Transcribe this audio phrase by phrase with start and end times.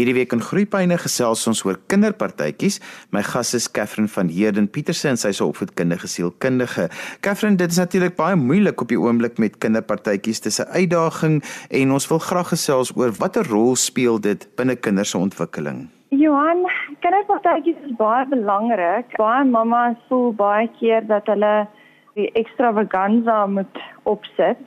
[0.00, 2.78] Hierdie week in Groepyne gesels ons oor kinderpartytjies.
[3.12, 6.88] My gas is Katherine van Heerden Petersen, sy is 'n opvoedkundige sielkundige.
[7.20, 10.40] Katherine, dit is natuurlik baie moeilik op die oomblik met kinderpartytjies.
[10.40, 15.10] Dis 'n uitdaging en ons wil graag gesels oor watter rol speel dit binne kinders
[15.10, 15.90] se ontwikkeling.
[16.08, 16.64] Johan,
[17.00, 19.16] kinderpartytjies is baie belangrik.
[19.16, 21.68] Baie mamas voel baie keer dat hulle
[22.14, 24.58] die extravaganza moet opsit.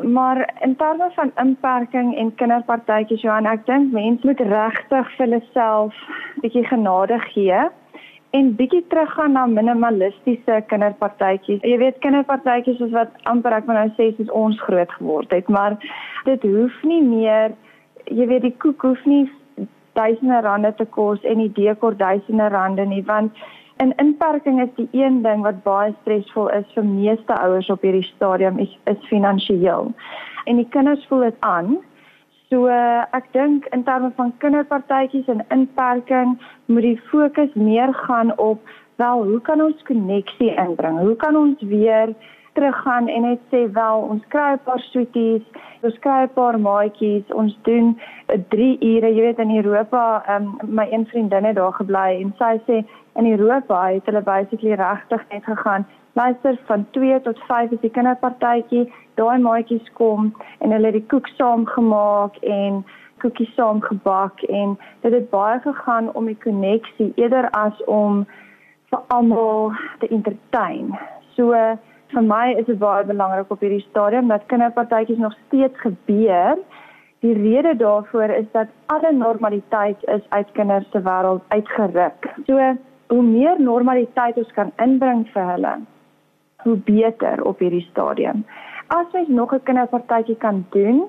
[0.00, 5.40] Maar in terme van inperking en kinderpartytjies Johan, ek dink mense moet regtig vir hulle
[5.52, 5.98] self
[6.40, 7.60] bietjie genade gee
[8.32, 11.60] en bietjie teruggaan na minimalistiese kinderpartytjies.
[11.60, 15.76] Jy weet kinderpartytjies is wat amper ek nou sê soos ons groot geword het, maar
[16.24, 17.52] dit hoef nie meer
[18.10, 19.26] jy weet die koek hoef nie
[19.92, 23.36] duisende rande te kos en die dekor duisende rande nie want
[23.82, 28.06] En inperking is die een ding wat baie stresvol is vir meeste ouers op hierdie
[28.06, 29.90] stadium is, is finansiëel.
[30.44, 31.72] En die kinders voel dit aan.
[32.50, 32.70] So
[33.18, 36.36] ek dink in terme van kinderpartytjies en inperking
[36.70, 38.70] moet die fokus meer gaan op
[39.02, 41.02] wel hoe kan ons koneksie inbring?
[41.02, 42.14] Hoe kan ons weer
[42.52, 45.44] teruggaan en net sê wel ons kry 'n paar sweeties,
[45.82, 47.98] ons kry 'n paar maatjies, ons doen
[48.48, 52.54] 3 ure, jy weet in Europa, um, my een vriendin het daar gebly en sy
[52.66, 57.80] sê in Europa het hulle basically regtig net gegaan luister van 2 tot 5 is
[57.80, 58.84] die kinderpartytjie
[59.20, 62.82] daai maatjies kom en hulle het die koek saam gemaak en
[63.24, 68.24] koekies saam gebak en dit het baie gegaan om die koneksie eerder as om
[68.92, 70.94] vir almal te entertain
[71.36, 71.52] so
[72.12, 76.58] vir my is dit baie belangrik op hierdie stadium dat kinderpartytjies nog steeds gebeur
[77.22, 82.26] Die rede daarvoor is dat alle normaliteit is uit kinders se wêreld uitgeruk.
[82.46, 82.76] So
[83.12, 85.72] hoe meer normaliteit ons kan inbring vir hulle,
[86.64, 88.44] hoe beter op hierdie stadium.
[88.88, 91.02] As jy nog 'n kinderpartytjie kan doen,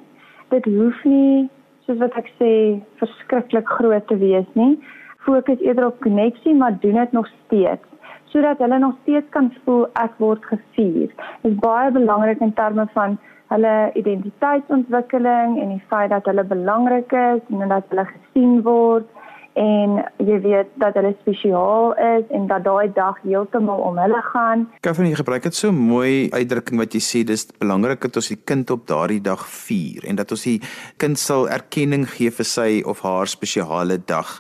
[0.50, 1.50] dit hoef nie
[1.86, 2.52] soos wat ek sê
[3.00, 4.80] verskriklik groot te wees nie.
[5.26, 7.88] Fokus eerder op koneksie, maar doen dit nog steeds
[8.34, 11.12] sodat hulle nog steeds kan voel ek word gevier.
[11.42, 13.18] Dit is baie belangrik in terme van
[13.53, 19.06] hulle identiteitsontwikkeling en die feit dat hulle belangrik is en dat hulle gesien word
[19.59, 24.66] en jy weet dat hulle spesiaal is en dat daai dag heeltemal om hulle gaan.
[24.86, 28.40] Kevin, jy gebruik dit so mooi uitdrukking wat jy sê dis belangrik dat ons die
[28.40, 30.59] kind op daardie dag vier en dat ons die
[31.02, 34.40] kind sal erkenning gee vir sy of haar spesiale dag.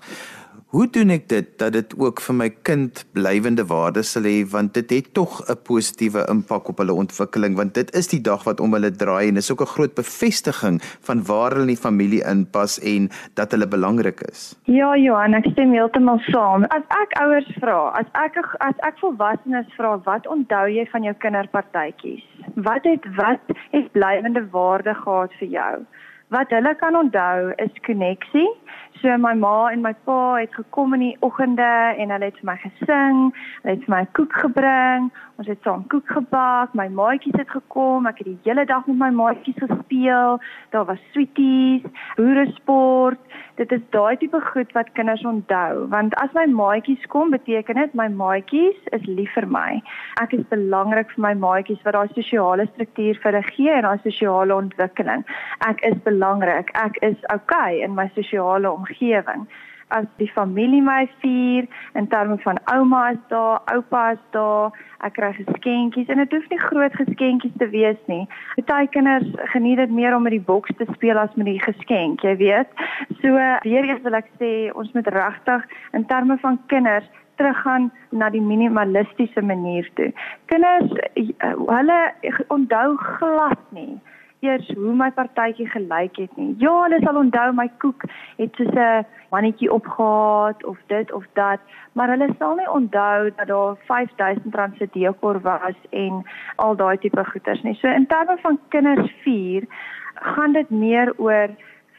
[0.73, 4.71] Hoe doen ek dit dat dit ook vir my kind blywende waarde sal hê want
[4.73, 8.59] dit het tog 'n positiewe impak op hulle ontwikkeling want dit is die dag wat
[8.59, 10.79] om hulle draai en is ook 'n groot bevestiging
[11.09, 14.55] van waar hulle in die familie inpas en dat hulle belangrik is.
[14.65, 16.63] Ja Johan, ek stem heeltemal saam.
[16.63, 21.13] As ek ouers vra, as ek as ek volwassenes vra, wat onthou jy van jou
[21.13, 22.25] kinderpartytjies?
[22.55, 25.85] Wat het wat het blywende waarde gehad vir jou?
[26.33, 28.49] Wat hulle kan onthou is koneksie
[29.03, 32.47] So my ma en my pa het gekom in die oggende en hulle het vir
[32.47, 33.17] my gesing,
[33.63, 35.09] hulle het vir my koek gebring,
[35.41, 39.01] ons het saam koek gebak, my maatjies het gekom, ek het die hele dag met
[39.01, 40.39] my maatjies gespeel.
[40.71, 41.83] Daar was sweeties,
[42.15, 43.19] boeresport.
[43.55, 47.91] Dit is daai tipe goed wat kinders onthou, want as my maatjies kom, beteken dit
[47.93, 49.77] my maatjies is lief vir my.
[50.23, 54.01] Ek is belangrik vir my maatjies wat daai sosiale struktuur vir hulle gee en daai
[54.07, 55.21] sosiale ontwikkeling.
[55.69, 56.73] Ek is belangrik.
[56.81, 59.45] Ek is okay in my sosiale omgewing.
[59.93, 61.67] As die familie my vier
[61.99, 64.73] in terme van ouma is daar, oupa is daar,
[65.05, 68.23] ek kry geskenkies en dit hoef nie groot geskenkies te wees nie.
[68.65, 72.23] Party kinders geniet dit meer om met die boks te speel as met die geskenk,
[72.25, 72.71] jy weet.
[73.21, 73.33] So
[73.67, 78.41] weer eens wil ek sê ons moet regtig in terme van kinders teruggaan na die
[78.41, 80.09] minimalistiese manier toe.
[80.49, 80.89] Kinders
[81.45, 81.99] hulle
[82.53, 84.01] onthou glad nie
[84.43, 86.53] eers hoe my partytjie gelyk het nie.
[86.61, 88.05] Ja, hulle sal onthou my koek
[88.37, 91.59] het soos 'n mannetjie opgehaat of dit of dat,
[91.93, 96.23] maar hulle sal nie onthou dat daar R5000 se dekor was en
[96.55, 97.75] al daai tipe goeders nie.
[97.75, 99.63] So in terme van kinders vier,
[100.13, 101.49] gaan dit meer oor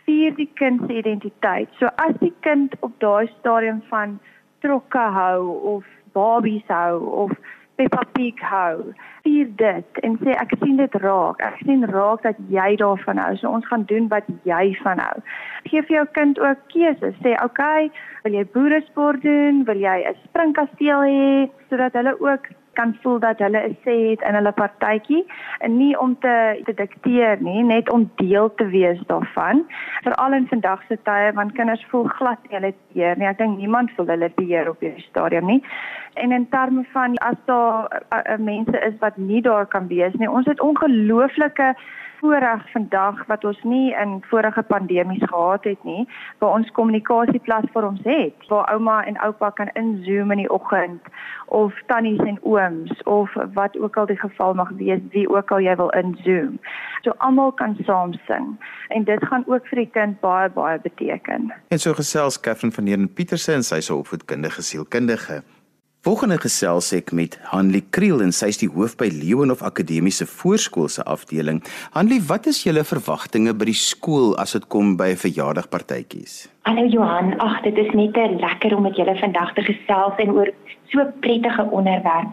[0.05, 1.69] vier die kind se identiteit.
[1.79, 4.19] So as die kind op daai stadium van
[4.61, 7.33] trokke hou of babies hou of
[7.77, 8.93] Peppa Pig hou.
[9.25, 11.41] Vier dit en sê ek sien dit raak.
[11.43, 13.33] Ek sien raak dat jy daarvan hou.
[13.41, 15.17] So ons gaan doen wat jy van hou.
[15.71, 17.17] Geef jou kind ook keuses.
[17.23, 17.91] Sê, "Oké, okay,
[18.25, 19.65] wil jy boeresport doen?
[19.65, 24.23] Wil jy 'n springkasteel hê?" sodat hulle ook kan voel dat hulle 'n sê het
[24.29, 25.25] in hulle partytjie
[25.59, 29.65] en nie om te te dikteer nie, net om deel te wees daarvan.
[30.03, 33.27] Veral in vandag se tye want kinders voel glad nie hulle beheer nie.
[33.27, 35.63] Ek dink niemand voel hulle beheer op hierdie stadium nie.
[36.15, 40.15] En in terme van as daar uh, uh, mense is wat nie daar kan wees
[40.15, 41.75] nie, ons het ongelooflike
[42.25, 48.47] voorreg vandag wat ons nie in vorige pandemies gehad het nie, waar ons kommunikasieplatforms het,
[48.49, 51.03] waar ouma en oupa kan inzoom in die oggend
[51.47, 55.61] of tannies en ooms of wat ook al die geval mag wees, wie ook al
[55.61, 56.57] jy wil inzoom.
[57.05, 58.55] So almal kan saam sing
[58.89, 61.53] en dit gaan ook vir die kind baie baie beteken.
[61.69, 65.43] En so gesels Katherine van Heerden Pieterse en sy is 'n opvoedkundige sielkundige.
[66.05, 70.91] Volgende gesels ek met Hanlie Kriel en sy is die hoof by Leeuwenhof Akademiese Voorskool
[70.93, 71.63] se afdeling.
[71.97, 76.43] Hanlie, wat is julle verwagtinge by die skool as dit kom by verjaardagpartytjies?
[76.65, 80.49] Hallo Johan, ag dit is net lekker om met julle vandag te gesels en oor
[80.89, 82.31] so 'n prettige onderwerp.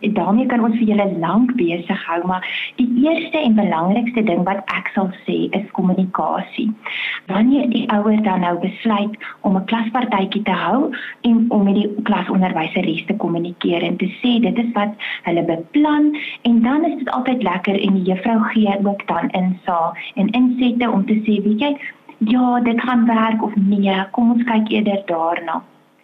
[0.00, 4.44] En daarmee kan ons vir julle lank besig hou, maar die eerste en belangrikste ding
[4.44, 6.70] wat ek sal sê is kommunikasie.
[7.26, 11.90] Wanneer die ouer dan nou besluit om 'n klaspartytjie te hou en om met die
[12.02, 17.10] klasonderwyseres te kommunikeer en te sê dit is wat hulle beplan en dan is dit
[17.10, 21.60] altyd lekker en die juffrou gee ook dan insa en insette om te sê, weet
[21.60, 21.76] jy,
[22.24, 25.62] ja, dit gaan werk of nee, kom ons kyk eerder daarna.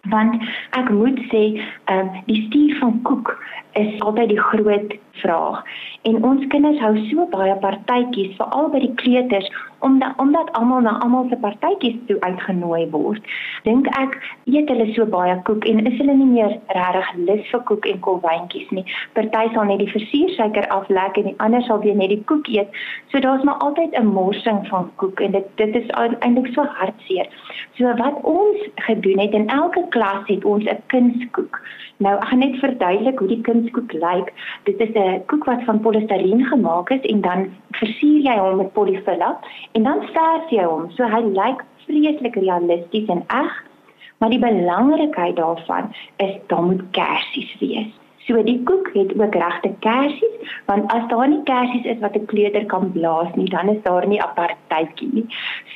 [0.09, 0.41] Want
[0.79, 1.43] ek moet sê
[1.85, 3.35] ehm um, die stuur van koek
[3.71, 5.63] is altyd die groot vraag.
[6.01, 9.49] En ons kinders hou so baie partytjies veral by die kleuters
[9.79, 13.23] omdat omdat almal na almal se partytjies toe uitgenooi word
[13.63, 14.17] dink ek
[14.51, 18.01] eet hulle so baie koek en is hulle nie meer regtig lus vir koek en
[18.07, 18.85] kolwyntjies nie.
[19.17, 22.79] Party sal net die versuursuiker aflek en die ander sal weer net die koek eet.
[23.11, 27.27] So daar's maar altyd 'n morsing van koek en dit dit is eintlik so hartseer.
[27.77, 28.57] So wat ons
[28.87, 31.61] gedoen het in elke klas het ons 'n kunskoek
[32.03, 34.29] nou ek gaan net verduidelik hoe die kunskoek lyk.
[34.67, 37.47] Dit is 'n koek wat van polistireen gemaak is en dan
[37.79, 39.31] versier jy hom met polyfilla
[39.71, 43.55] en dan verf jy hom so hy lyk vreeslik realisties en eg.
[44.19, 47.93] Maar die belangrikheid daarvan is daar moet kersies wees.
[48.27, 52.25] So die koek het ook regte kersies, want as daar nie kersies is wat 'n
[52.25, 55.25] kleuter kan blaas nie, dan is daar nie apartheidjie nie.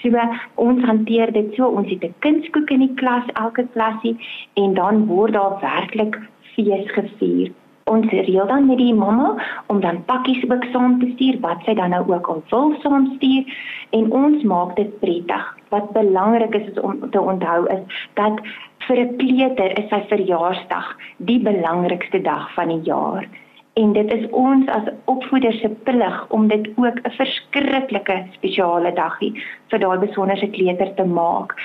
[0.02, 0.10] So
[0.56, 4.18] ons hanteer dit so, ons het 'n kunskoek in die klas, elke klasie
[4.54, 6.20] en dan word daar werklik
[6.56, 7.52] fees gevier
[7.86, 9.36] ons reël dan met die mamma
[9.68, 13.08] om dan pakkies ook saam te stuur wat sy dan nou ook al wil saam
[13.16, 13.44] stuur
[13.90, 15.46] en ons maak dit prettig.
[15.70, 18.42] Wat belangrik is, is om te onthou is dat
[18.88, 23.28] vir 'n kleuter is sy verjaarsdag die belangrikste dag van die jaar
[23.74, 29.34] en dit is ons as opvoeders se plig om dit ook 'n verskriklike spesiale dagie
[29.70, 31.56] vir daai besonderse kleuter te maak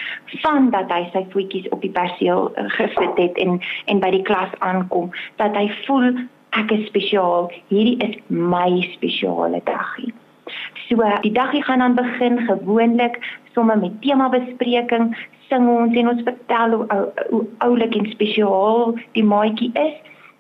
[0.43, 4.23] van dat hy sy voetjies op die perseel eh, gesit het en en by die
[4.23, 6.13] klas aankom dat hy voel
[6.51, 7.53] ek is spesiaal.
[7.69, 10.15] Hierdie is my spesiale dagie
[10.89, 13.19] so die dagie gaan dan begin gewoonlik
[13.53, 15.17] sommer met tema bespreking
[15.49, 19.97] sing ons en ons vertel hoe, hoe oulik en spesiaal die maatjie is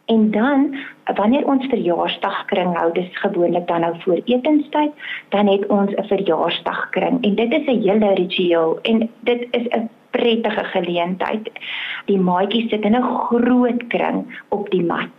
[0.09, 0.77] En dan
[1.15, 4.93] wanneer ons verjaarsdagkring hou, dis gewoonlik dan nou voor etenstyd,
[5.35, 9.89] dan het ons 'n verjaarsdagkring en dit is 'n hele ritueel en dit is 'n
[10.11, 11.51] prettige geleentheid.
[12.07, 15.15] Die maatjies sit in 'n groot kring op die mat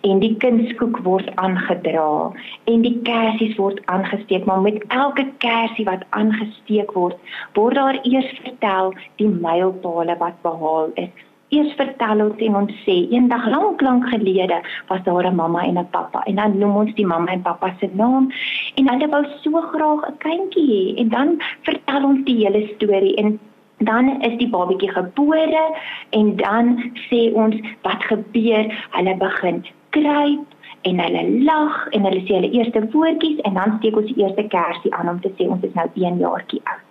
[0.00, 2.32] en die kindskoek word aangedra
[2.64, 7.16] en die kersies word aangesteek, maar met elke kersie wat aangesteek word,
[7.52, 12.96] word daar eers vertel die mylpale wat behaal is eers vertel ons en ons sê.
[13.14, 14.58] Eendag lank lank gelede
[14.90, 17.74] was daar 'n mamma en 'n pappa en dan noem ons die mamma en pappa
[17.80, 18.30] se naam
[18.76, 21.28] en hulle wou so graag 'n kindjie hê en dan
[21.62, 23.38] vertel ons die hele storie en
[23.78, 25.66] dan is die babatjie gebore
[26.10, 28.64] en dan sê ons wat gebeur?
[28.90, 30.46] Hulle begin kruip
[30.82, 34.44] en hulle lag en hulle sê hulle eerste woordjies en dan steek ons die eerste
[34.56, 36.83] kersie aan om te sê ons is nou 1 jaartjie oud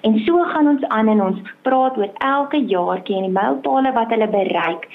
[0.00, 4.12] En so gaan ons aan en ons praat oor elke jaartjie en die mylpale wat
[4.14, 4.88] hulle bereik.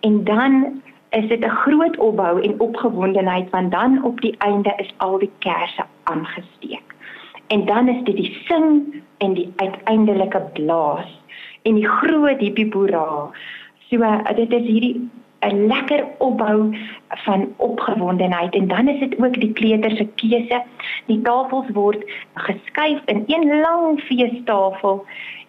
[0.00, 4.94] En dan is dit 'n groot opbou en opgewondenheid want dan op die einde is
[4.96, 6.94] al die kersse aangesteek.
[7.46, 11.20] En dan is dit die sing en die uiteindelike blaas
[11.62, 13.30] en die groot hippie boera.
[13.88, 13.98] So
[14.34, 15.10] dit is hierdie
[15.46, 16.76] 'n lekker opbou
[17.08, 20.62] van opgewondenheid en dan is dit ook die kleuter se keuse.
[21.06, 25.04] Die tafels word geskuif in een lang feestafel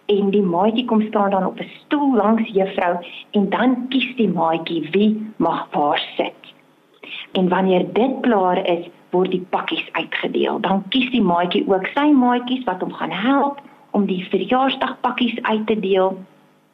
[0.06, 2.96] en die maatjie kom staan dan op 'n stoel langs juffrou
[3.30, 6.54] en dan kies die maatjie wie mag waar sit.
[7.32, 10.60] En wanneer dit klaar is, word die pakkies uitgedeel.
[10.60, 15.66] Dan kies die maatjie ook sy maatjies wat hom gaan help om die verjaarsdagpakkies uit
[15.66, 16.18] te deel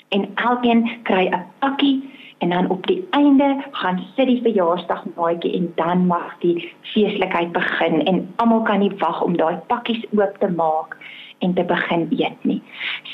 [0.09, 2.03] en elkeen kry 'n pakkie
[2.39, 8.05] en dan op die einde gaan sit die verjaarsdagmaatjie en dan mag die feeslikheid begin
[8.05, 10.97] en almal kan nie wag om daai pakkies oop te maak
[11.39, 12.63] en te begin eet nie.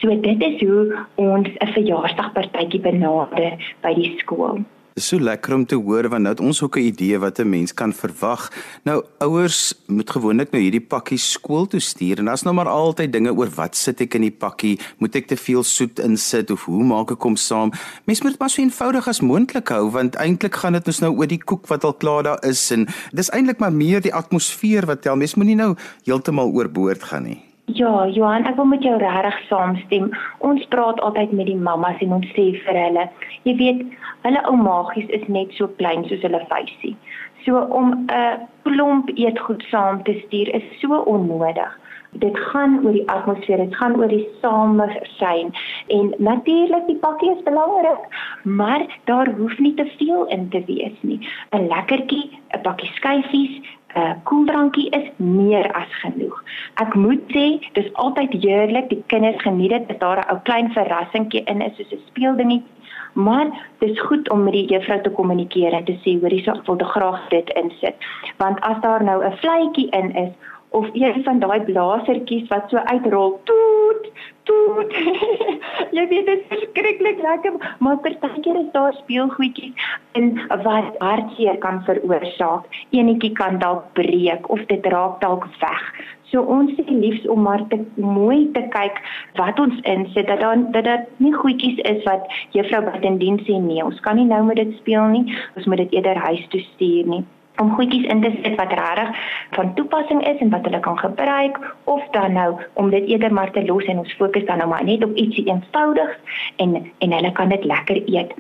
[0.00, 4.64] So dit is hoe ons 'n verjaarsdagpartytjie benader by die skool.
[5.00, 7.74] So lekker om te hoor want nou het ons ook 'n idee wat 'n mens
[7.74, 8.52] kan verwag.
[8.84, 13.12] Nou ouers moet gewoonlik nou hierdie pakkies skool toe stuur en daar's nou maar altyd
[13.12, 14.78] dinge oor wat sit ek in die pakkie?
[14.98, 17.72] Moet ek te veel soet insit of hoe maak ek hom saam?
[18.04, 21.16] Mens moet dit maar so eenvoudig as moontlik hou want eintlik gaan dit ons nou
[21.16, 24.86] oor die koek wat al klaar daar is en dis eintlik maar meer die atmosfeer
[24.86, 25.16] wat tel.
[25.16, 27.49] Mens moenie nou heeltemal oorboord gaan nie.
[27.74, 30.08] Ja, Johan, ek wil met jou regtig saamstem.
[30.38, 33.04] Ons praat altyd met die mammas en ons sê vir hulle,
[33.46, 33.82] jy weet,
[34.24, 36.96] hulle ou magies is net so klein soos hulle vuisie.
[37.44, 41.70] So om 'n klomp eetgoed saam te stuur is so onnodig.
[42.12, 45.54] Dit gaan oor die atmosfeer, dit gaan oor die samesyn
[45.86, 48.02] en natuurlik die pakkie is belangrik,
[48.42, 51.20] maar daar hoef nie te veel in te wees nie.
[51.52, 53.62] 'n Lekkertjie, 'n pakkie skyfies,
[53.96, 56.42] uh, koeldrankie is meer as genoeg.
[56.74, 60.72] Ek moet sê, dis altyd heerlik, die kinders geniet dit, dat daar 'n ou klein
[60.72, 62.78] verrassingkie in is soos 'n speeldingetjie.
[63.12, 63.46] Maar
[63.78, 66.92] dis goed om met die juffrou te kommunikeer en te sê hoor hierso wil ek
[66.94, 67.96] graag dit insit.
[68.36, 70.32] Want as daar nou 'n vletjie in is
[70.70, 74.10] of een van daai blasertjies wat so uitrol, toet,
[74.42, 74.94] toet.
[75.96, 80.30] jy weet dit is verskriklik lekker, maar partykeer is daar speelgoedjies in
[80.62, 82.70] wat hartseer kan veroorsaak.
[82.90, 85.84] Enetjie kan dalk breek of dit raak dalk weg.
[86.30, 89.00] So ons sê liefs om maar te mooi te kyk
[89.40, 93.82] wat ons insit dat dan dat dit nie goedjies is wat juffrou Badendien sê nee,
[93.82, 95.26] ons kan nie nou met dit speel nie.
[95.58, 97.24] Ons moet dit eerder huis toe stuur nie
[97.60, 99.10] om goedjies in te sit wat regtig
[99.56, 103.50] van toepassing is en wat hulle kan gebruik of dan nou om dit eerder maar
[103.52, 106.16] te los en ons fokus dan nou maar net op ietsie eenvoudigs
[106.56, 108.32] en en hulle kan dit lekker eet.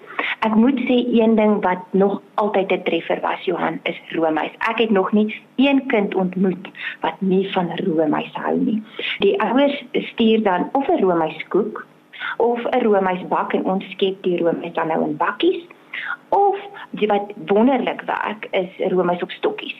[0.46, 4.54] Ek moet sê een ding wat nog altyd 'n treffer was Johan is roomys.
[4.70, 6.68] Ek het nog nie een kind ontmoet
[7.00, 8.82] wat nie van roomys hou nie.
[9.18, 11.86] Die ouers stuur dan of 'n roomyskoek
[12.36, 15.60] of 'n roomysbak en ons skep die roomys dan nou in bakkies
[16.30, 16.56] Of
[16.90, 19.76] die wat wonderlik werk is roomys op stokkies.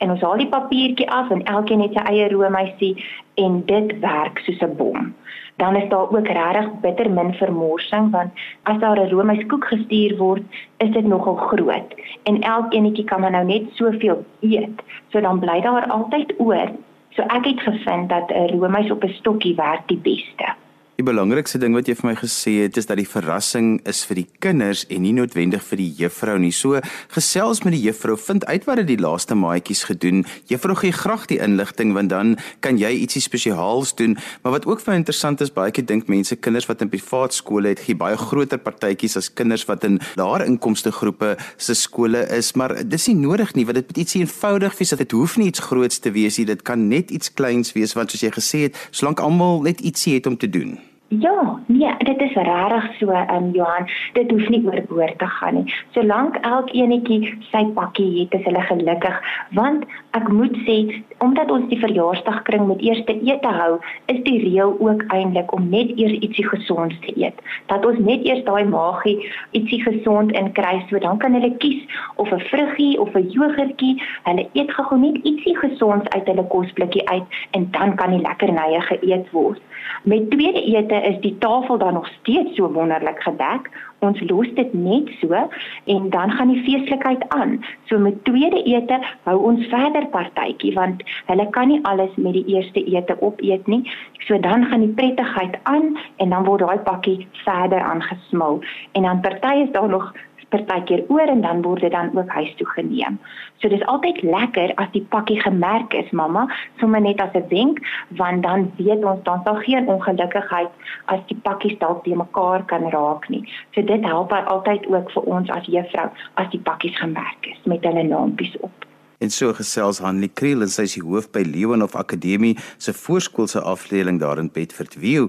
[0.00, 2.94] En ons haal die papiertjie af en elkeen het sy eie roomysie
[3.42, 5.14] en dit werk soos 'n bom.
[5.60, 8.30] Dan is daar ook regtig bitter min vermorsing want
[8.62, 10.42] as daar 'n roomyskoek gestuur word,
[10.76, 14.82] is dit nogal groot en elkeenetjie kan maar nou net soveel eet.
[15.08, 16.70] So dan bly daar altyd oor.
[17.10, 20.54] So ek het gevind dat 'n roomys op 'n stokkie werk die beste.
[21.00, 24.18] Die belangrikste ding wat jy vir my gesê het is dat die verrassing is vir
[24.18, 26.50] die kinders en nie noodwendig vir die juffrou nie.
[26.52, 26.76] So
[27.14, 30.26] gesels met die juffrou, vind uit wat het die laaste maatjies gedoen.
[30.50, 34.18] Juffrou gee graag die inligting want dan kan jy ietsie spesiaals doen.
[34.42, 37.72] Maar wat ook vir interessant is, baie keer dink mense kinders wat in privaat skole
[37.72, 42.52] het, gee baie groter partytjies as kinders wat in laer inkomste groepe se skole is,
[42.60, 44.92] maar dis nie nodig nie, want dit moet ietsie eenvoudig wees.
[45.00, 46.50] Dit hoef nie iets groots te wees nie.
[46.52, 50.18] Dit kan net iets kleins wees want soos jy gesê het, solank almal net ietsie
[50.20, 50.76] het om te doen.
[51.18, 53.88] Ja, nee, dit is regtig so, ehm um, Johan.
[54.12, 55.74] Dit hoef nie oorboord te gaan nie.
[55.90, 59.16] Solank elkeenetjie sy pakkie het, is hulle gelukkig.
[59.58, 60.76] Want ek moet sê,
[61.20, 63.78] omdat ons die verjaarsdagkring met eerste ete hou,
[64.12, 67.36] is die reël ook eintlik om net eers ietsie gesonds te eet.
[67.72, 69.18] Dat ons net eers daai magie
[69.56, 71.82] ietsie gesond in kry, so dan kan hulle kies
[72.16, 74.02] of 'n vruggie of 'n jogurtjie.
[74.24, 78.80] Hulle eet gou net ietsie gesonds uit hulle kosblikkie uit en dan kan die lekkernye
[78.80, 79.60] geëet word.
[80.02, 83.70] Met tweede ete is die tafel dan nog steeds so wonderlik gedek.
[84.06, 85.36] Ons los dit net so
[85.84, 87.58] en dan gaan die feeslikheid aan.
[87.88, 92.46] So met tweede ete hou ons verder partytjie want hulle kan nie alles met die
[92.56, 93.82] eerste ete opeet nie.
[94.26, 98.60] So dan gaan die prettigheid aan en dan word daai pakkie verder aangesmil.
[98.92, 100.12] En dan party is daar nog
[100.52, 103.18] partykeer oor en dan word dit dan ook huis toe geneem.
[103.62, 106.46] So dis altyd lekker as die pakkie gemerk is, mamma,
[106.80, 110.70] sommer net as 'n wenk, want dan weet ons dan sal geen ongelukkigheid
[111.04, 113.44] as die pakkies dalk te mekaar kan raak nie.
[113.74, 117.84] So dit help altyd ook vir ons as juffrou as die pakkies gemerk is met
[117.84, 118.89] hulle naampies op.
[119.20, 123.60] En so gesels Hanlie Kriel en sy is die hoof by Leeuwenhof Akademie se voorskoolse
[123.68, 125.26] afdeling daar in Bedford View.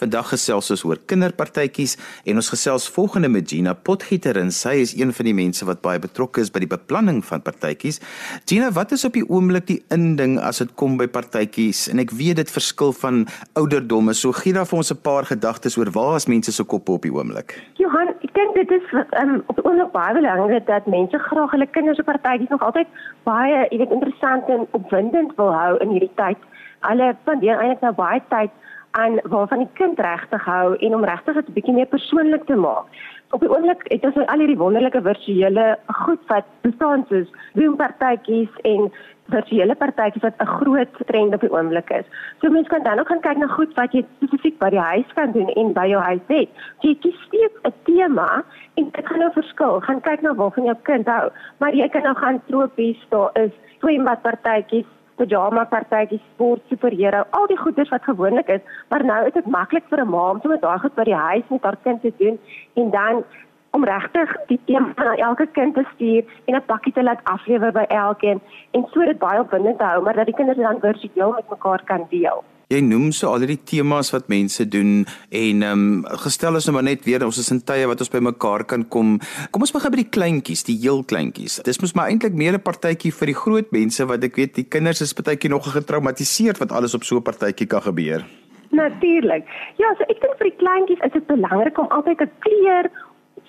[0.00, 4.94] Vandag gesels ons oor kinderpartytjies en ons gesels volgende met Gina Potgieter en sy is
[4.96, 8.00] een van die mense wat baie betrokke is by die beplanning van partytjies.
[8.48, 11.84] Gina, wat is op die oomblik die inding as dit kom by partytjies?
[11.92, 13.26] En ek weet dit verskil van
[13.60, 14.16] ouderdomme.
[14.16, 17.02] So gee daar vir ons 'n paar gedagtes oor waar is mense se koppe op
[17.02, 17.60] die oomblik?
[17.76, 22.10] Johan, dink dit is um, op oomblik baie belangrik dat mense graag hulle kinders op
[22.10, 22.90] partytjies nog altyd
[23.28, 26.38] baie, jy weet, interessant en opwindend wil hou in hierdie tyd.
[26.88, 28.52] Hulle spandeer eintlik nou baie tyd
[28.94, 32.54] aan waarvan die kind regtig hou en om regtig dit 'n bietjie meer persoonlik te
[32.54, 32.86] maak.
[33.30, 37.76] Op die oomblik het ons nou al hierdie wonderlike virtuele goed wat bestaan soos Zoom
[37.76, 38.92] partytjies en
[39.32, 42.06] virtuele partytjies wat 'n groot trend op die oomblik is.
[42.40, 45.12] So mense kan dan ook gaan kyk na goed wat jy spesifiek by die huis
[45.14, 46.48] kan doen en by jou huis het.
[46.80, 49.80] So jy kies steeds 'n tema en dit gaan nou verskil.
[49.80, 51.30] Gaan kyk na waarvan jou kind hou.
[51.58, 57.58] Maar jy kan nou gaan tropies, daar is swembadpartytjies, pajama partytjies, sport, superhero, al die
[57.58, 60.78] goeders wat gewoonlik is, maar nou is dit maklik vir 'n ma om sommer daai
[60.78, 62.38] goed by die huis met haar kind te doen
[62.74, 63.24] en dan
[63.74, 67.72] om regtig die tema na elke kind te stuur en 'n pakkie te laat aflewer
[67.72, 68.40] by elkeen
[68.70, 71.82] en so dit baie opwindend te hou, maar dat die kinders dan virtueel met mekaar
[71.84, 72.44] kan deel.
[72.72, 76.74] Jy noem so al die temas wat mense doen en ehm um, gestel is nou
[76.74, 79.18] maar net weer ons is in tye wat ons by mekaar kan kom.
[79.50, 81.60] Kom ons begin by die kleintjies, die heel kleintjies.
[81.62, 84.68] Dis mos maar eintlik meer 'n partytjie vir die groot mense wat ek weet die
[84.68, 88.24] kinders is partytjie nog getraumatiseerd wat alles op so 'n partytjie kan gebeur.
[88.70, 89.44] Natuurlik.
[89.76, 92.90] Ja, so ek dink vir die kleintjies is dit belangrik om altyd 'n kleur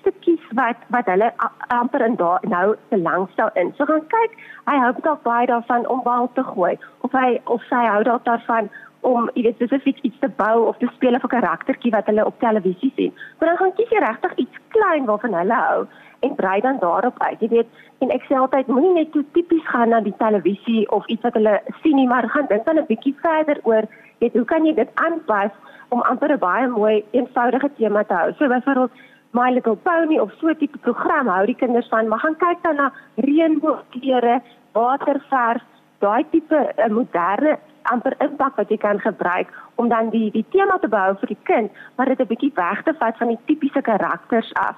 [0.06, 1.32] stukkies wat wat hulle
[1.74, 3.74] amper in daar nou se langstel in.
[3.78, 4.38] So gaan kyk,
[4.70, 8.26] hy hou dalk baie daarvan om bal te gooi of hy of sy hou dalk
[8.30, 8.70] daarvan
[9.06, 12.40] om iets spesifiek iets te bou of te speel of 'n karaktertjie wat hulle op
[12.40, 13.14] televisie sien.
[13.40, 15.88] Maar dan gaan kies jy regtig iets klein waarvan hulle hou
[16.20, 17.40] en brei dan daarop uit.
[17.40, 17.68] Jy weet,
[18.00, 21.34] en ek sê altyd moenie net so tipies gaan na die televisie of iets wat
[21.34, 23.84] hulle sien nie, maar gaan dink dan 'n bietjie verder oor,
[24.20, 25.52] weet hoe kan jy dit aanpas
[25.90, 28.34] om amper 'n baie mooi eenvoudige tema te hou.
[28.34, 28.92] So byvoorbeeld
[29.36, 32.60] My Little Pony of so 'n tipe program hou die kinders van, maar gaan kyk
[32.64, 32.88] dan na
[33.28, 34.36] reënboogkleure,
[34.72, 35.64] waterverf,
[36.00, 37.58] daai tipe 'n uh, moderne
[37.92, 41.44] amper impak wat jy kan gebruik om dan die die tema te behou vir die
[41.44, 44.76] kind, maar dit 'n bietjie weg te vat van die tipiese karakters af.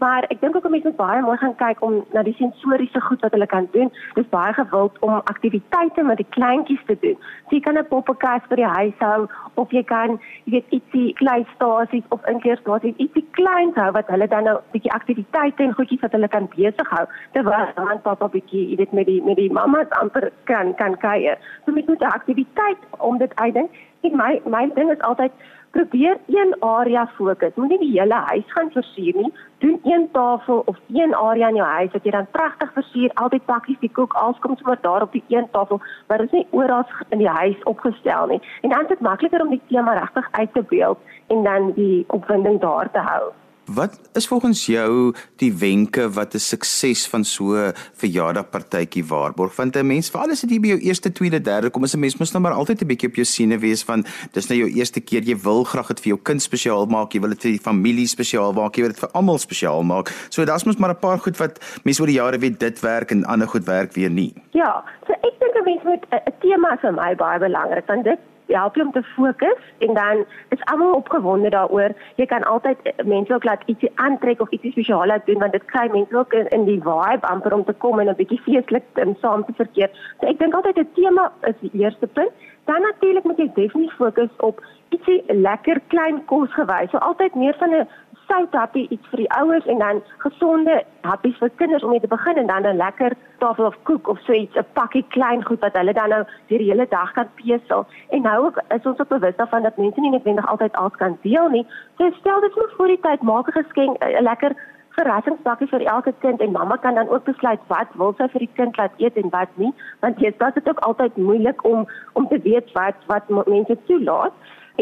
[0.00, 3.00] Maar ek dink ook 'n mens moet baie mooi gaan kyk om na die sensoriese
[3.00, 3.92] goed wat hulle kan doen.
[4.14, 7.18] Dis baie gewild om aktiwiteite met die kleintjies te doen.
[7.48, 11.12] So jy kan 'n poppenkas vir die huis hou of jy kan, jy weet, ietsie
[11.12, 16.12] kleistasies of inkeerstasies, ietsie kleins hou wat hulle dan nou bietjie aktiwiteite en goedjies wat
[16.12, 19.90] hulle kan besig hou terwyl dan pappa bietjie, jy weet, met die met die mammas
[19.90, 21.38] amper kan kan kuier.
[21.64, 23.70] So met 'n aktiwiteit om dit uitdink.
[24.02, 25.32] Ek my my ding is altyd
[25.70, 27.54] probeer een area fokus.
[27.54, 29.32] Moenie die hele huis gaan versier nie.
[29.58, 33.10] Doen een tafel of een area in jou huis wat jy dan pragtig versier.
[33.14, 36.38] Altyd pakkies die koek als kom sommer daar op die een tafel, maar dit is
[36.38, 38.40] nie oral in die huis opgestel nie.
[38.62, 42.04] En dan is dit makliker om die tema regtig uit te beeld en dan die
[42.08, 43.30] opwinding daar te hou.
[43.74, 49.56] Wat is volgens jou die wenke wat 'n sukses van so 'n verjaardagpartytjie waarborg?
[49.56, 52.16] Want 'n mens, veral as dit by jou eerste, tweede, derde kom, is 'n mens
[52.16, 55.00] mos nou maar altyd 'n bietjie op jou siene wees van dis nou jou eerste
[55.00, 57.60] keer jy wil graag dit vir jou kind spesiaal maak, jy wil dit vir die
[57.62, 60.08] familie spesiaal maak, jy wil dit vir almal spesiaal maak.
[60.28, 63.10] So daar's mos maar 'n paar goed wat mense oor die jare weet dit werk
[63.10, 64.34] en ander goed werk weer nie.
[64.50, 68.18] Ja, so ek dink 'n mens moet 'n tema vir my baie belangrik want dit
[68.56, 71.94] help jy om te fokus en dan is almal opgewonde daaroor.
[72.16, 75.52] Jy kan altyd eh, mense ook laat ietsie aantrek of ietsie spesiaal laat doen want
[75.52, 78.40] dit kry mense ook in, in die vibe amper om te kom en 'n bietjie
[78.46, 79.90] feestelik en saam te verkeer.
[80.20, 82.32] So ek dink altyd 'n tema is die eerste punt.
[82.64, 84.60] Dan natuurlik moet jy definitief fokus op
[84.94, 86.90] ietsie lekker klein kos gewys.
[86.90, 87.88] So altyd meer van 'n
[88.30, 92.10] sout happie iets vir die ouers en dan gesonde happies vir kinders om mee te
[92.14, 95.60] begin en dan 'n lekker tafel of koek of so iets 'n pakkie klein goed
[95.60, 97.86] wat hulle dan nou die hele dag kan pesel.
[98.10, 101.48] En nou is ons ook bewus daarvan dat mense nie noodwendig altyd alles kan deel
[101.48, 101.66] nie.
[101.98, 104.52] So stel dit vir voor die tyd maak 'n geskenk 'n lekker
[104.96, 108.54] verrassingspakkie vir elke kind en mamma kan dan ook besluit wat wil sy vir die
[108.58, 111.86] kind laat eet en wat nie want jy sê dit is ook altyd moeilik om
[112.12, 114.32] om te weet wat wat mense toelaat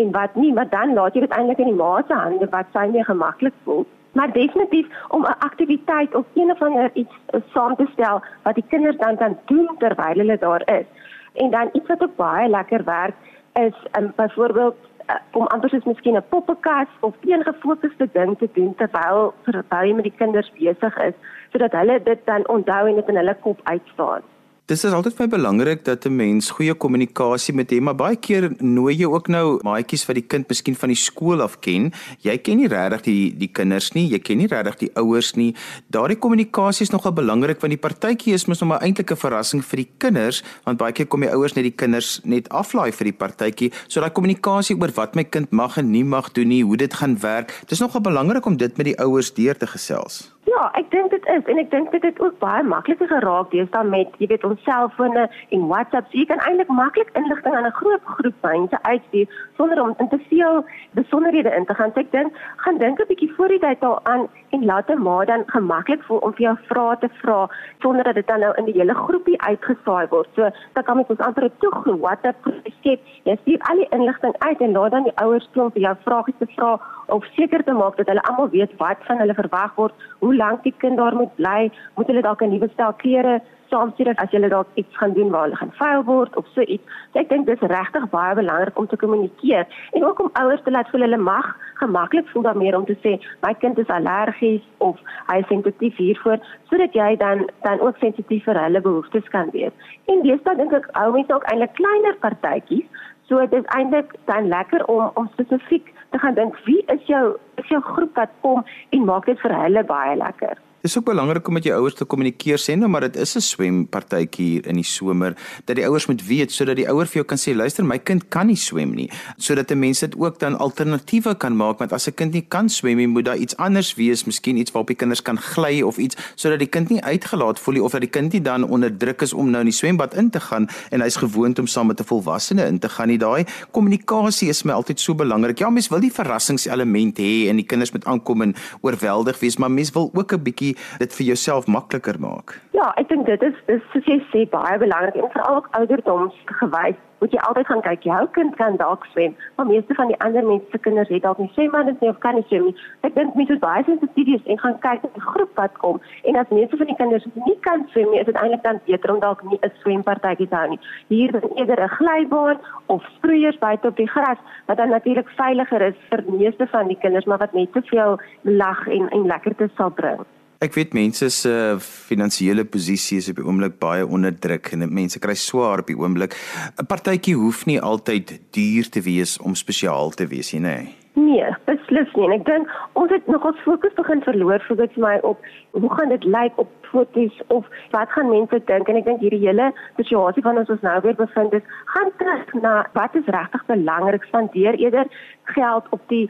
[0.00, 2.74] en wat nie, maar dan laat jy dit eintlik in die ma se hande wat
[2.76, 3.86] sy meer gemaklik voel.
[4.18, 8.54] Maar definitief om 'n aktiwiteit of een of ander iets uh, saam te stel wat
[8.54, 10.86] die kinders dan kan doen terwyl hulle daar is.
[11.32, 13.14] En dan iets wat ook baie lekker werk
[13.52, 14.76] is um, byvoorbeeld
[15.10, 19.86] uh, om anders is miskien 'n poppenkas of een gefokusde ding te doen terwyl terwyl
[19.86, 21.14] jy met die kinders besig is
[21.52, 24.22] sodat hulle dit dan onthou en dit in hulle kop uitstaan.
[24.68, 28.52] Dis is altyd baie belangrik dat 'n mens goeie kommunikasie met hom, maar baie keer
[28.60, 31.92] nooi jy ook nou maatjies wat die kind miskien van die skool af ken.
[32.20, 35.54] Jy ken nie regtig die die kinders nie, jy ken nie regtig die ouers nie.
[35.88, 39.64] Daardie kommunikasie is nogal belangrik want die partytjie is mos nou maar eintlik 'n verrassing
[39.64, 43.04] vir die kinders, want baie keer kom die ouers net die kinders net aflaai vir
[43.04, 43.72] die partytjie.
[43.88, 46.94] So daai kommunikasie oor wat my kind mag en nie mag doen nie, hoe dit
[46.94, 47.54] gaan werk.
[47.68, 50.30] Dis nogal belangrik om dit met die ouers deur te gesels.
[50.58, 53.86] Ja, ek dink dit is en ek dink dit het ook baie makliker geraak deesdae
[53.86, 56.08] met jy weet ons selfone en WhatsApp.
[56.10, 60.08] So jy kan eintlik maklik inligting aan 'n groot groep mense uitstuur sonder om in
[60.08, 60.64] te veel
[60.98, 61.94] besonderhede in te gaan.
[61.94, 65.02] So ek dink gaan dink 'n bietjie voor die tyd al aan en laat 'n
[65.02, 68.52] ma dan gemaklik voel om vir jou vrae te vra sonder dat dit dan nou
[68.56, 70.28] in die hele groepie uitgesaai word.
[70.34, 72.36] So dan kan mens ons amper 'n toegang WhatsApp
[72.78, 73.00] skep.
[73.22, 76.34] Jy stuur al die inligting uit en laat dan die ouers om vir jou vrae
[76.38, 79.94] te vra of seker te maak dat hulle almal weet wat van hulle verwag word,
[80.18, 83.40] hoe lank die kind daar moet bly, moet hulle dalk 'n nuwe stel klere
[83.70, 86.84] saamstuur as jy dalk iets gaan doen waar hulle gaan vuil word of so iets.
[87.12, 90.70] So ek dink dis regtig baie belangrik om te kommunikeer en ook om ouers te
[90.70, 91.48] laat voel hulle mag
[91.80, 94.96] gemaklik voel daarmee om te sê my kind is allergies of
[95.30, 96.38] hy is sensitief hiervoor
[96.70, 99.72] sodat jy dan dan ook sensitief vir hulle behoeftes kan wees.
[100.06, 102.88] En deesdae dink ek hou mense ook eintlik kleiner partytjies
[103.28, 107.36] So dit is eintlik dan lekker om om spesifiek te gaan dink wie is jou
[107.60, 110.56] is jou groep wat kom en maak dit vir hulle baie lekker.
[110.78, 113.40] Dis ook belangrik om met jou ouers te kommunikeer sê nou maar dit is 'n
[113.40, 117.24] swempartytjie hier in die somer dat die ouers moet weet sodat die ouer vir jou
[117.24, 120.58] kan sê luister my kind kan nie swem nie sodat 'n mens dit ook dan
[120.58, 123.94] alternatiewe kan maak want as 'n kind nie kan swem nie moet daar iets anders
[123.94, 127.58] wees miskien iets waarop die kinders kan gly of iets sodat die kind nie uitgelaat
[127.58, 129.74] voel nie of dat die kind nie dan onder druk is om nou in die
[129.74, 133.08] swembad in te gaan en hy's gewoond om saam met 'n volwassene in te gaan
[133.08, 133.18] nie.
[133.18, 135.58] Daai kommunikasie is my altyd so belangrik.
[135.58, 139.70] Ja mens wil die verrassingselement hê en die kinders moet aankom en oorweldig wees maar
[139.70, 142.60] mens wil ook 'n bietjie bietjie dit vir jouself makliker maak.
[142.72, 146.96] Ja, ek dink dit is dis soos jy sê baie belangrik en veral ook ouderdomsgewys.
[147.18, 150.44] Moet jy altyd gaan kyk jou kind kan dalk swem, maar meeste van die ander
[150.46, 152.74] mense se kinders het dalk nie swemman is nie of kan nie swem nie.
[153.02, 156.38] Ek dink mense moet baie sensitief en gaan kyk na die groep wat kom en
[156.38, 159.20] as meeste van die kinders nie kan swem nie, is dit eintlik dan beter om
[159.26, 160.80] dalk nie 'n swempartytjie te hou nie.
[161.08, 165.82] Hier is eerder 'n glybaan of sproeiers buite op die gras wat dan natuurlik veiliger
[165.82, 169.90] is vir meeste van die kinders, maar wat net soveel lag en en lekkerte sal
[169.90, 170.22] bring.
[170.58, 175.20] Ek weet mense se finansiële posisie is op die oomblik baie onder druk en mense
[175.22, 176.34] kry swaar op die oomblik.
[176.82, 180.76] 'n Partytjie hoef nie altyd duur te wees om spesiaal te wees nie, nê?
[181.14, 182.26] Nee, beslis nie.
[182.26, 182.66] En ek dink
[182.98, 185.38] ons het nog ons fokus begin verloor vir dit vir my op
[185.78, 188.88] hoe gaan dit lyk op foto's of wat gaan mense dink?
[188.88, 192.54] En ek dink hierdie hele situasie van ons ons nou weer bevind is, gaan terug
[192.66, 195.06] na wat is regtig belangrik spandeer eerder
[195.54, 196.26] geld op die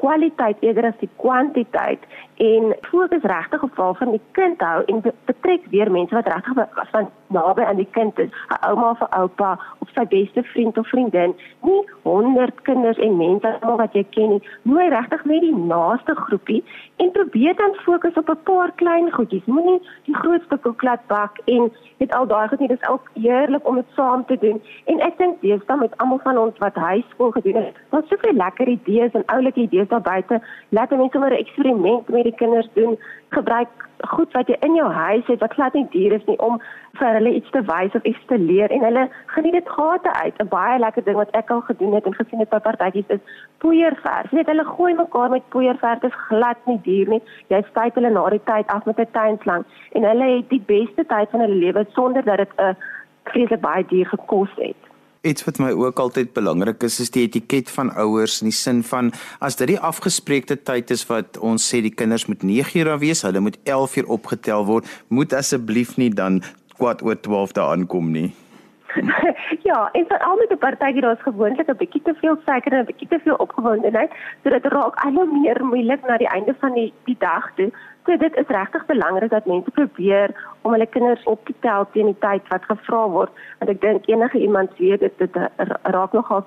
[0.00, 2.04] kwaliteit eerder as die kwantiteit.
[2.36, 6.88] En fokus regtig op waar van die kind hou en betrek weer mense wat regtig
[6.90, 10.88] van naby aan die kind is, 'n ouma 'n oupa of sy beste vriend of
[10.88, 15.56] vriendin, nie 100 kinders en mense almal wat jy ken nie, nooi regtig net die
[15.56, 16.64] naaste groepie
[16.96, 19.44] en probeer dan fokus op 'n paar klein goedjies.
[19.44, 23.74] Moenie die grootste koeklat bak en het al daai goed nie, dis ook eerlik om
[23.74, 24.62] dit saam te doen.
[24.84, 28.68] En ek dink deesdae met almal van ons wat huiskool gedoen het, daar's soveel lekker
[28.68, 30.40] idees en oulike idees daar buite.
[30.68, 32.98] Laat mense maar 'n eksperiment met die kinders doen.
[33.30, 36.58] Gebruik goed wat jy in jou huis het wat glad nie duur is nie om
[36.98, 40.42] vir hulle iets te wys of iets te leer en hulle geniet dit gate uit.
[40.42, 43.22] 'n Baie lekker ding wat ek al gedoen het en gesien het by partytjies is
[43.58, 44.32] poeierverf.
[44.32, 46.00] Net hulle gooi mekaar met poeierverf.
[46.00, 47.22] Dit is glad nie duur nie.
[47.48, 51.06] Jy spuit hulle na die tyd af met 'n tuinslang en hulle het die beste
[51.06, 52.76] tyd van hulle lewe sonder dat dit 'n
[53.24, 54.89] vreeslik baie duur gekos het.
[55.20, 58.78] Iets wat my ook altyd belangrik is, is die etiket van ouers in die sin
[58.88, 59.10] van
[59.44, 63.20] as dit die afgespreekte tyd is wat ons sê die kinders moet 9 uur wees,
[63.28, 66.40] hulle moet 11 uur opgetel word, moet asseblief nie dan
[66.78, 68.30] kwart oor 12 daar aankom nie.
[69.68, 72.90] ja, en veral met 'n partytjie daar's gewoonlik 'n bietjie te veel suiker en 'n
[72.90, 74.10] bietjie te veel opgewondenheid,
[74.42, 77.70] so dit raak al hoe meer moeilik na die einde van die die dag toe.
[78.06, 80.32] So dit is regtig belangrik dat mense probeer
[80.62, 84.08] om hulle kinders op te tel teen die tyd wat gevra word, want ek dink
[84.08, 85.36] enige iemand weet dit dit
[85.82, 86.46] raak nogal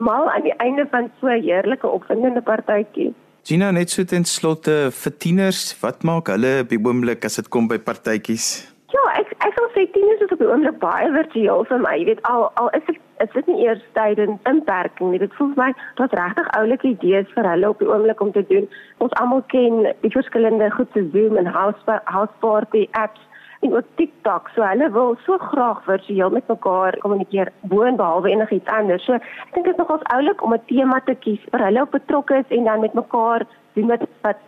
[0.00, 3.12] mal aan die einde van so 'n heerlike opwindende partytjie.
[3.44, 7.48] Gina net so ten slotte vir tieners, wat maak hulle op die oomblik as dit
[7.48, 8.46] kom by partytjies?
[8.92, 11.94] Ja, ek ek sal sê tieners is op die oomblik baie virtueel vir my.
[11.98, 15.20] Jy weet al al is dit is dit nie eers tydens inperking nie.
[15.22, 18.44] Dit voel vir my daar's regtig oulike idees vir hulle op die oomblik om te
[18.52, 18.68] doen.
[19.04, 23.26] Ons almal ken die verskillende goed so Zoom en House House Party apps
[23.60, 24.48] en ook TikTok.
[24.54, 29.04] So hulle wil so graag virtueel met mekaar kommunikeer boonbehalwe enigiets anders.
[29.04, 31.90] So ek dink dit is nogals oulik om 'n tema te kies vir hulle op
[31.90, 34.46] betrokke is en dan met mekaar doen wat wat